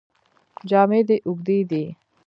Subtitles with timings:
[0.69, 1.85] جامې دې اوږدې دي.